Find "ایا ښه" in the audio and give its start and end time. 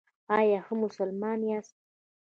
0.39-0.73